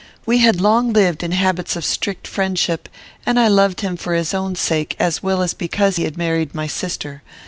[0.25, 2.89] We had long lived in habits of strict friendship,
[3.23, 6.55] and I loved him for his own sake, as well as because he had married
[6.55, 7.21] my sister.